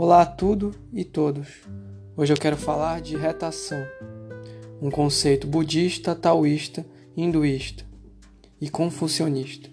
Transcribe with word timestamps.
Olá 0.00 0.22
a 0.22 0.26
tudo 0.26 0.72
e 0.92 1.04
todos. 1.04 1.48
Hoje 2.16 2.32
eu 2.32 2.36
quero 2.36 2.56
falar 2.56 3.00
de 3.00 3.16
retação, 3.16 3.84
um 4.80 4.92
conceito 4.92 5.44
budista, 5.44 6.14
taoísta, 6.14 6.86
hinduísta 7.16 7.84
e 8.60 8.70
confucionista. 8.70 9.68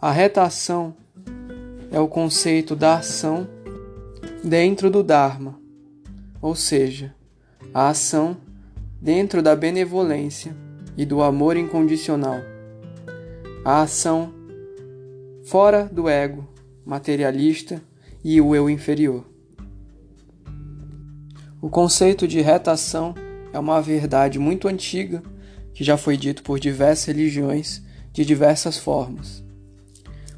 A 0.00 0.10
retação 0.10 0.96
é 1.90 2.00
o 2.00 2.08
conceito 2.08 2.74
da 2.74 2.96
ação 2.96 3.46
dentro 4.42 4.90
do 4.90 5.02
Dharma, 5.02 5.60
ou 6.40 6.54
seja, 6.54 7.14
a 7.74 7.90
ação 7.90 8.38
dentro 8.98 9.42
da 9.42 9.54
benevolência 9.54 10.56
e 10.96 11.04
do 11.04 11.20
amor 11.20 11.58
incondicional. 11.58 12.38
A 13.62 13.82
ação 13.82 14.32
fora 15.44 15.84
do 15.84 16.08
ego 16.08 16.48
materialista 16.86 17.91
e 18.24 18.40
o 18.40 18.54
eu 18.54 18.68
inferior. 18.70 19.24
O 21.60 21.68
conceito 21.68 22.26
de 22.26 22.40
retação 22.40 23.14
é 23.52 23.58
uma 23.58 23.80
verdade 23.80 24.38
muito 24.38 24.66
antiga 24.66 25.22
que 25.72 25.84
já 25.84 25.96
foi 25.96 26.16
dito 26.16 26.42
por 26.42 26.58
diversas 26.58 27.06
religiões 27.06 27.82
de 28.12 28.24
diversas 28.24 28.76
formas. 28.76 29.42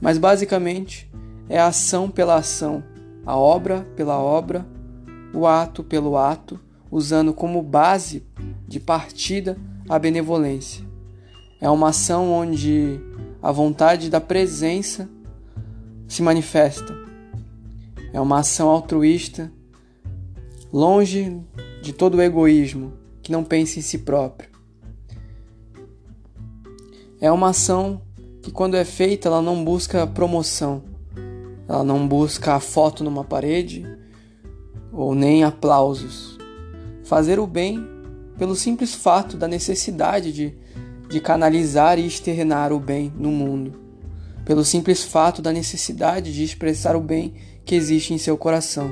Mas 0.00 0.18
basicamente 0.18 1.10
é 1.48 1.58
a 1.58 1.66
ação 1.66 2.10
pela 2.10 2.36
ação, 2.36 2.82
a 3.24 3.36
obra 3.36 3.86
pela 3.96 4.18
obra, 4.18 4.66
o 5.34 5.46
ato 5.46 5.84
pelo 5.84 6.16
ato, 6.16 6.58
usando 6.90 7.32
como 7.32 7.62
base 7.62 8.24
de 8.66 8.80
partida 8.80 9.56
a 9.88 9.98
benevolência. 9.98 10.84
É 11.60 11.68
uma 11.68 11.90
ação 11.90 12.32
onde 12.32 12.98
a 13.42 13.52
vontade 13.52 14.08
da 14.08 14.20
presença 14.20 15.08
se 16.08 16.22
manifesta. 16.22 17.09
É 18.12 18.20
uma 18.20 18.40
ação 18.40 18.68
altruísta, 18.68 19.52
longe 20.72 21.40
de 21.82 21.92
todo 21.92 22.16
o 22.16 22.22
egoísmo, 22.22 22.92
que 23.22 23.32
não 23.32 23.44
pensa 23.44 23.78
em 23.78 23.82
si 23.82 23.98
próprio. 23.98 24.50
É 27.20 27.30
uma 27.30 27.50
ação 27.50 28.02
que, 28.42 28.50
quando 28.50 28.76
é 28.76 28.84
feita, 28.84 29.28
ela 29.28 29.42
não 29.42 29.64
busca 29.64 30.06
promoção, 30.06 30.82
ela 31.68 31.84
não 31.84 32.06
busca 32.08 32.54
a 32.54 32.60
foto 32.60 33.04
numa 33.04 33.24
parede 33.24 33.86
ou 34.92 35.14
nem 35.14 35.44
aplausos. 35.44 36.38
Fazer 37.04 37.38
o 37.38 37.46
bem 37.46 37.86
pelo 38.38 38.56
simples 38.56 38.94
fato 38.94 39.36
da 39.36 39.46
necessidade 39.46 40.32
de, 40.32 40.54
de 41.08 41.20
canalizar 41.20 41.98
e 41.98 42.06
externar 42.06 42.72
o 42.72 42.80
bem 42.80 43.12
no 43.16 43.30
mundo 43.30 43.90
pelo 44.50 44.64
simples 44.64 45.04
fato 45.04 45.40
da 45.40 45.52
necessidade 45.52 46.34
de 46.34 46.42
expressar 46.42 46.96
o 46.96 47.00
bem 47.00 47.34
que 47.70 47.76
existe 47.76 48.12
em 48.12 48.18
seu 48.18 48.36
coração, 48.36 48.90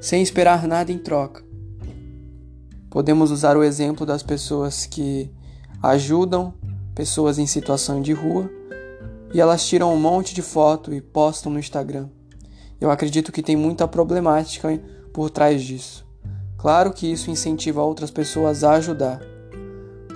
sem 0.00 0.22
esperar 0.22 0.68
nada 0.68 0.92
em 0.92 0.98
troca. 0.98 1.42
Podemos 2.88 3.32
usar 3.32 3.56
o 3.56 3.64
exemplo 3.64 4.06
das 4.06 4.22
pessoas 4.22 4.86
que 4.86 5.28
ajudam 5.82 6.54
pessoas 6.94 7.40
em 7.40 7.46
situação 7.48 8.00
de 8.00 8.12
rua 8.12 8.48
e 9.34 9.40
elas 9.40 9.66
tiram 9.66 9.92
um 9.92 9.98
monte 9.98 10.32
de 10.32 10.42
foto 10.42 10.94
e 10.94 11.00
postam 11.00 11.50
no 11.50 11.58
Instagram. 11.58 12.08
Eu 12.80 12.88
acredito 12.88 13.32
que 13.32 13.42
tem 13.42 13.56
muita 13.56 13.88
problemática 13.88 14.80
por 15.12 15.28
trás 15.28 15.60
disso. 15.60 16.06
Claro 16.56 16.92
que 16.92 17.10
isso 17.10 17.32
incentiva 17.32 17.82
outras 17.82 18.12
pessoas 18.12 18.62
a 18.62 18.74
ajudar. 18.74 19.20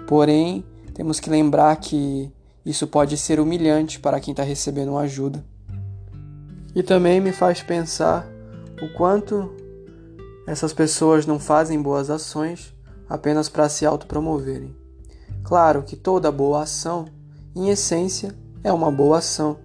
Porém, 0.06 0.64
temos 0.94 1.18
que 1.18 1.28
lembrar 1.28 1.74
que 1.78 2.30
isso 2.64 2.86
pode 2.86 3.16
ser 3.16 3.40
humilhante 3.40 3.98
para 3.98 4.20
quem 4.20 4.30
está 4.30 4.44
recebendo 4.44 4.96
ajuda. 4.96 5.44
E 6.74 6.82
também 6.82 7.20
me 7.20 7.32
faz 7.32 7.62
pensar 7.62 8.26
o 8.80 8.92
quanto 8.94 9.54
essas 10.46 10.72
pessoas 10.72 11.26
não 11.26 11.38
fazem 11.38 11.80
boas 11.80 12.10
ações 12.10 12.74
apenas 13.08 13.48
para 13.48 13.68
se 13.68 13.84
autopromoverem. 13.84 14.74
Claro 15.44 15.82
que 15.82 15.96
toda 15.96 16.32
boa 16.32 16.62
ação, 16.62 17.06
em 17.54 17.68
essência, 17.68 18.34
é 18.64 18.72
uma 18.72 18.90
boa 18.90 19.18
ação. 19.18 19.58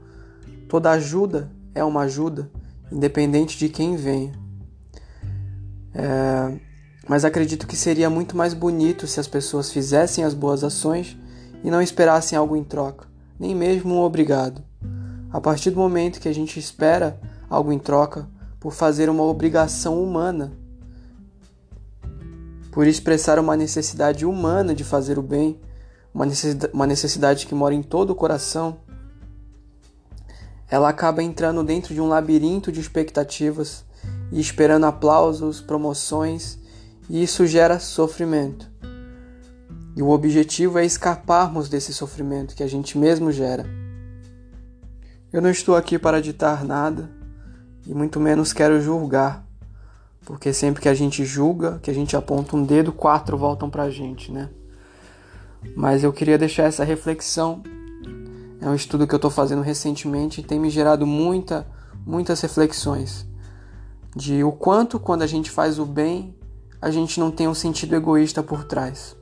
Toda 0.68 0.92
ajuda 0.92 1.50
é 1.74 1.84
uma 1.84 2.02
ajuda, 2.02 2.52
independente 2.92 3.58
de 3.58 3.70
quem 3.70 3.96
venha. 3.96 4.34
É... 5.94 6.60
Mas 7.08 7.24
acredito 7.24 7.66
que 7.66 7.78
seria 7.78 8.10
muito 8.10 8.36
mais 8.36 8.54
bonito 8.54 9.08
se 9.08 9.20
as 9.20 9.28
pessoas 9.28 9.72
fizessem 9.72 10.26
as 10.26 10.34
boas 10.34 10.64
ações 10.64 11.18
e 11.64 11.72
não 11.72 11.82
esperassem 11.82 12.38
algo 12.38 12.56
em 12.56 12.64
troca, 12.64 13.08
nem 13.40 13.56
mesmo 13.56 13.96
um 13.96 14.02
obrigado. 14.02 14.62
A 15.32 15.42
partir 15.42 15.72
do 15.72 15.80
momento 15.80 16.20
que 16.20 16.30
a 16.30 16.34
gente 16.34 16.60
espera 16.60 17.20
algo 17.50 17.72
em 17.72 17.80
troca 17.80 18.28
por 18.60 18.74
fazer 18.74 19.10
uma 19.10 19.24
obrigação 19.24 20.02
humana, 20.02 20.54
por 22.72 22.88
expressar 22.88 23.40
uma 23.40 23.58
necessidade 23.58 24.26
humana 24.26 24.74
de 24.74 24.84
fazer 24.84 25.20
o 25.20 25.22
bem, 25.22 25.60
uma 26.74 26.88
necessidade 26.88 27.46
que 27.46 27.54
mora 27.54 27.74
em 27.74 27.84
todo 27.84 28.12
o 28.12 28.16
coração, 28.16 28.78
ela 30.70 30.90
acaba 30.90 31.24
entrando 31.24 31.64
dentro 31.64 31.94
de 31.94 32.02
um 32.02 32.08
labirinto 32.08 32.72
de 32.72 32.80
expectativas 32.80 33.86
e 34.32 34.40
esperando 34.40 34.86
aplausos, 34.86 35.62
promoções, 35.62 36.58
e 37.10 37.24
isso 37.24 37.46
gera 37.46 37.80
sofrimento. 37.80 38.70
E 39.96 40.02
o 40.02 40.10
objetivo 40.10 40.78
é 40.78 40.86
escaparmos 40.86 41.70
desse 41.70 41.94
sofrimento 41.94 42.56
que 42.56 42.64
a 42.64 42.68
gente 42.68 42.98
mesmo 42.98 43.32
gera. 43.32 43.66
Eu 45.32 45.42
não 45.42 45.50
estou 45.50 45.76
aqui 45.76 46.00
para 46.00 46.22
ditar 46.22 46.64
nada 46.64 47.10
e 47.86 47.94
muito 47.94 48.18
menos 48.18 48.54
quero 48.54 48.82
julgar, 48.82 49.46
porque 50.26 50.54
sempre 50.54 50.82
que 50.82 50.88
a 50.88 50.94
gente 50.94 51.26
julga, 51.26 51.80
que 51.80 51.92
a 51.92 51.94
gente 51.94 52.16
aponta 52.16 52.56
um 52.56 52.64
dedo, 52.64 52.94
quatro 52.94 53.38
voltam 53.38 53.70
para 53.70 53.84
a 53.84 53.90
gente, 53.90 54.32
né? 54.32 54.50
Mas 55.76 56.02
eu 56.02 56.14
queria 56.14 56.38
deixar 56.38 56.64
essa 56.64 56.86
reflexão. 56.86 57.62
É 58.62 58.70
um 58.70 58.74
estudo 58.74 59.06
que 59.06 59.14
eu 59.14 59.18
estou 59.18 59.30
fazendo 59.30 59.62
recentemente 59.62 60.40
e 60.40 60.44
tem 60.46 60.58
me 60.58 60.70
gerado 60.70 61.06
muita, 61.06 61.68
muitas 62.06 62.40
reflexões 62.40 63.28
de 64.16 64.46
o 64.46 64.52
quanto 64.54 64.98
quando 64.98 65.24
a 65.24 65.28
gente 65.28 65.52
faz 65.52 65.78
o 65.78 65.86
bem, 65.86 66.34
a 66.82 66.90
gente 66.90 67.20
não 67.20 67.32
tem 67.32 67.50
um 67.50 67.54
sentido 67.54 67.96
egoísta 67.96 68.42
por 68.42 68.64
trás. 68.64 69.14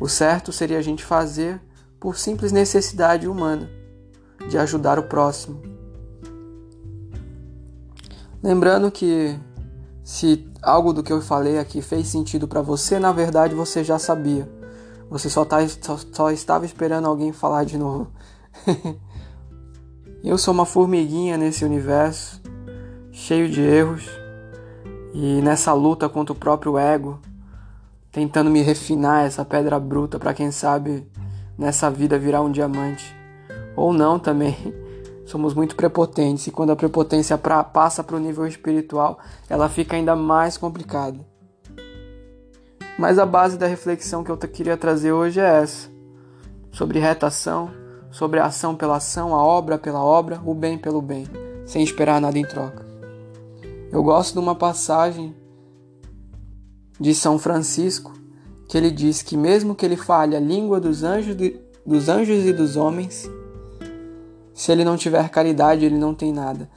O 0.00 0.08
certo 0.08 0.50
seria 0.50 0.78
a 0.78 0.82
gente 0.82 1.04
fazer 1.04 1.60
por 2.00 2.16
simples 2.16 2.52
necessidade 2.52 3.28
humana 3.28 3.79
de 4.48 4.58
ajudar 4.58 4.98
o 4.98 5.04
próximo. 5.04 5.60
Lembrando 8.42 8.90
que 8.90 9.38
se 10.02 10.48
algo 10.62 10.92
do 10.92 11.02
que 11.02 11.12
eu 11.12 11.20
falei 11.20 11.58
aqui 11.58 11.82
fez 11.82 12.08
sentido 12.08 12.48
para 12.48 12.62
você, 12.62 12.98
na 12.98 13.12
verdade 13.12 13.54
você 13.54 13.84
já 13.84 13.98
sabia. 13.98 14.48
Você 15.10 15.28
só, 15.28 15.44
tá, 15.44 15.58
só, 15.68 15.98
só 16.12 16.30
estava 16.30 16.64
esperando 16.64 17.06
alguém 17.06 17.32
falar 17.32 17.64
de 17.64 17.76
novo. 17.76 18.08
eu 20.24 20.38
sou 20.38 20.54
uma 20.54 20.64
formiguinha 20.64 21.36
nesse 21.36 21.64
universo, 21.64 22.40
cheio 23.10 23.48
de 23.48 23.60
erros, 23.60 24.08
e 25.12 25.42
nessa 25.42 25.72
luta 25.72 26.08
contra 26.08 26.32
o 26.32 26.36
próprio 26.36 26.78
ego, 26.78 27.20
tentando 28.12 28.50
me 28.50 28.62
refinar 28.62 29.26
essa 29.26 29.44
pedra 29.44 29.78
bruta 29.78 30.18
para 30.18 30.32
quem 30.32 30.50
sabe 30.50 31.06
nessa 31.58 31.90
vida 31.90 32.18
virar 32.18 32.42
um 32.42 32.50
diamante. 32.50 33.19
Ou 33.80 33.94
não 33.94 34.18
também. 34.18 34.54
Somos 35.24 35.54
muito 35.54 35.74
prepotentes 35.74 36.46
e 36.46 36.50
quando 36.50 36.68
a 36.68 36.76
prepotência 36.76 37.38
pra, 37.38 37.64
passa 37.64 38.04
para 38.04 38.14
o 38.14 38.20
nível 38.20 38.46
espiritual, 38.46 39.18
ela 39.48 39.70
fica 39.70 39.96
ainda 39.96 40.14
mais 40.14 40.58
complicada. 40.58 41.18
Mas 42.98 43.18
a 43.18 43.24
base 43.24 43.56
da 43.56 43.66
reflexão 43.66 44.22
que 44.22 44.30
eu 44.30 44.36
queria 44.36 44.76
trazer 44.76 45.12
hoje 45.12 45.40
é 45.40 45.62
essa: 45.62 45.88
sobre 46.70 46.98
retação, 46.98 47.70
sobre 48.10 48.38
a 48.38 48.44
ação 48.44 48.76
pela 48.76 48.96
ação, 48.96 49.34
a 49.34 49.42
obra 49.42 49.78
pela 49.78 50.04
obra, 50.04 50.38
o 50.44 50.52
bem 50.52 50.76
pelo 50.76 51.00
bem, 51.00 51.26
sem 51.64 51.82
esperar 51.82 52.20
nada 52.20 52.38
em 52.38 52.44
troca. 52.44 52.84
Eu 53.90 54.02
gosto 54.02 54.34
de 54.34 54.40
uma 54.40 54.54
passagem 54.54 55.34
de 57.00 57.14
São 57.14 57.38
Francisco, 57.38 58.12
que 58.68 58.76
ele 58.76 58.90
diz 58.90 59.22
que 59.22 59.38
mesmo 59.38 59.74
que 59.74 59.86
ele 59.86 59.96
fale 59.96 60.36
a 60.36 60.40
língua 60.40 60.78
dos 60.78 61.02
anjos, 61.02 61.34
dos 61.86 62.10
anjos 62.10 62.44
e 62.44 62.52
dos 62.52 62.76
homens, 62.76 63.26
se 64.54 64.72
ele 64.72 64.84
não 64.84 64.96
tiver 64.96 65.28
caridade, 65.28 65.84
ele 65.84 65.98
não 65.98 66.14
tem 66.14 66.32
nada. 66.32 66.68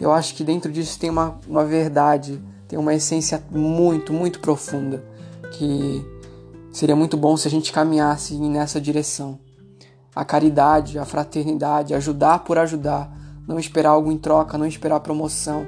Eu 0.00 0.12
acho 0.12 0.34
que 0.34 0.44
dentro 0.44 0.70
disso 0.70 0.98
tem 0.98 1.10
uma, 1.10 1.38
uma 1.46 1.64
verdade, 1.64 2.40
tem 2.68 2.78
uma 2.78 2.94
essência 2.94 3.42
muito, 3.50 4.12
muito 4.12 4.38
profunda, 4.38 5.04
que 5.52 6.04
seria 6.70 6.94
muito 6.94 7.16
bom 7.16 7.36
se 7.36 7.48
a 7.48 7.50
gente 7.50 7.72
caminhasse 7.72 8.34
nessa 8.36 8.80
direção. 8.80 9.38
A 10.14 10.24
caridade, 10.24 10.98
a 10.98 11.04
fraternidade, 11.04 11.94
ajudar 11.94 12.40
por 12.40 12.58
ajudar, 12.58 13.12
não 13.46 13.58
esperar 13.58 13.90
algo 13.90 14.12
em 14.12 14.18
troca, 14.18 14.58
não 14.58 14.66
esperar 14.66 15.00
promoção, 15.00 15.66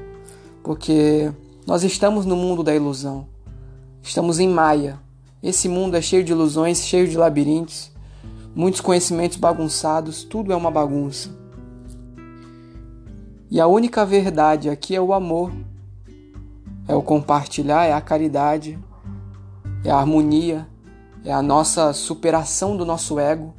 porque 0.63 1.33
nós 1.67 1.83
estamos 1.83 2.25
no 2.25 2.37
mundo 2.37 2.63
da 2.63 2.75
ilusão. 2.75 3.27
Estamos 4.03 4.39
em 4.39 4.49
Maia. 4.49 4.99
Esse 5.43 5.69
mundo 5.69 5.97
é 5.97 6.03
cheio 6.03 6.23
de 6.23 6.33
ilusões, 6.33 6.85
cheio 6.85 7.09
de 7.09 7.17
labirintos, 7.17 7.91
muitos 8.55 8.81
conhecimentos 8.81 9.39
bagunçados, 9.39 10.23
tudo 10.23 10.53
é 10.53 10.57
uma 10.57 10.71
bagunça. 10.71 11.40
E 13.51 13.61
a 13.61 13.67
única 13.67 14.07
verdade 14.07 14.71
aqui 14.71 14.95
é 14.95 15.01
o 15.01 15.13
amor, 15.13 15.51
é 16.87 16.95
o 16.95 17.03
compartilhar, 17.03 17.85
é 17.85 17.93
a 17.93 18.01
caridade, 18.01 18.79
é 19.85 19.91
a 19.91 19.97
harmonia, 19.97 20.69
é 21.25 21.33
a 21.33 21.43
nossa 21.43 21.93
superação 21.93 22.77
do 22.77 22.87
nosso 22.87 23.19
ego, 23.19 23.53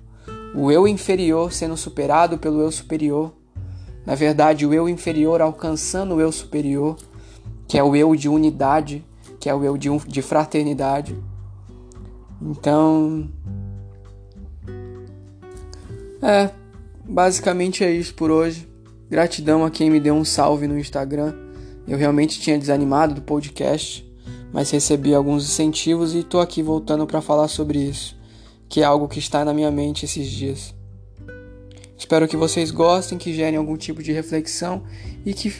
o 0.55 0.71
eu 0.71 0.87
inferior 0.87 1.51
sendo 1.51 1.75
superado 1.75 2.37
pelo 2.37 2.61
eu 2.61 2.71
superior. 2.71 3.33
Na 4.05 4.15
verdade, 4.15 4.65
o 4.65 4.73
eu 4.73 4.87
inferior 4.87 5.41
alcançando 5.41 6.15
o 6.15 6.21
eu 6.21 6.31
superior, 6.31 6.95
que 7.67 7.77
é 7.77 7.83
o 7.83 7.93
eu 7.93 8.15
de 8.15 8.29
unidade, 8.29 9.05
que 9.41 9.49
é 9.49 9.53
o 9.53 9.61
eu 9.61 9.77
de, 9.77 9.89
de 10.07 10.21
fraternidade. 10.21 11.17
Então, 12.41 13.29
é, 16.21 16.49
basicamente 17.03 17.83
é 17.83 17.91
isso 17.91 18.13
por 18.13 18.31
hoje. 18.31 18.70
Gratidão 19.11 19.65
a 19.65 19.69
quem 19.69 19.89
me 19.89 19.99
deu 19.99 20.13
um 20.13 20.23
salve 20.23 20.67
no 20.67 20.79
Instagram. 20.79 21.33
Eu 21.85 21.97
realmente 21.97 22.39
tinha 22.39 22.57
desanimado 22.57 23.13
do 23.13 23.21
podcast, 23.21 24.09
mas 24.53 24.71
recebi 24.71 25.13
alguns 25.13 25.43
incentivos 25.43 26.15
e 26.15 26.23
tô 26.23 26.39
aqui 26.39 26.63
voltando 26.63 27.05
para 27.05 27.19
falar 27.19 27.49
sobre 27.49 27.77
isso, 27.77 28.17
que 28.69 28.79
é 28.79 28.85
algo 28.85 29.09
que 29.09 29.19
está 29.19 29.43
na 29.43 29.53
minha 29.53 29.69
mente 29.69 30.05
esses 30.05 30.29
dias. 30.29 30.73
Espero 31.97 32.25
que 32.25 32.37
vocês 32.37 32.71
gostem, 32.71 33.17
que 33.17 33.33
gerem 33.33 33.57
algum 33.57 33.75
tipo 33.75 34.01
de 34.01 34.13
reflexão 34.13 34.83
e 35.25 35.33
que, 35.33 35.53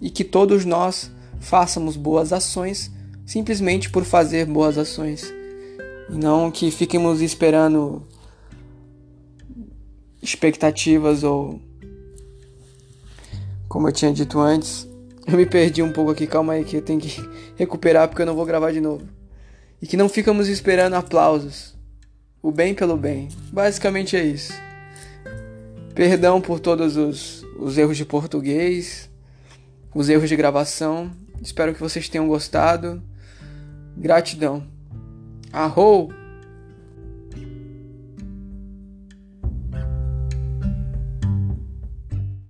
e 0.00 0.08
que 0.08 0.24
todos 0.24 0.64
nós 0.64 1.10
façamos 1.38 1.98
boas 1.98 2.32
ações 2.32 2.90
simplesmente 3.26 3.90
por 3.90 4.04
fazer 4.04 4.46
boas 4.46 4.78
ações. 4.78 5.30
Não 6.08 6.50
que 6.50 6.70
fiquemos 6.70 7.20
esperando 7.20 8.08
expectativas 10.22 11.22
ou. 11.22 11.60
Como 13.68 13.88
eu 13.88 13.92
tinha 13.92 14.12
dito 14.12 14.38
antes, 14.38 14.88
eu 15.26 15.36
me 15.36 15.46
perdi 15.46 15.82
um 15.82 15.92
pouco 15.92 16.10
aqui, 16.10 16.26
calma 16.26 16.54
aí 16.54 16.64
que 16.64 16.76
eu 16.76 16.82
tenho 16.82 17.00
que 17.00 17.20
recuperar 17.56 18.08
porque 18.08 18.22
eu 18.22 18.26
não 18.26 18.34
vou 18.34 18.44
gravar 18.44 18.72
de 18.72 18.80
novo. 18.80 19.06
E 19.80 19.86
que 19.86 19.96
não 19.96 20.08
ficamos 20.08 20.48
esperando 20.48 20.94
aplausos. 20.94 21.76
O 22.42 22.50
bem 22.50 22.74
pelo 22.74 22.96
bem. 22.96 23.28
Basicamente 23.52 24.16
é 24.16 24.24
isso. 24.24 24.52
Perdão 25.94 26.40
por 26.40 26.60
todos 26.60 26.96
os, 26.96 27.44
os 27.58 27.76
erros 27.76 27.96
de 27.96 28.04
português, 28.04 29.10
os 29.94 30.08
erros 30.08 30.28
de 30.28 30.36
gravação. 30.36 31.10
Espero 31.42 31.74
que 31.74 31.80
vocês 31.80 32.08
tenham 32.08 32.28
gostado. 32.28 33.02
Gratidão. 33.96 34.62
Arrou! 35.52 36.12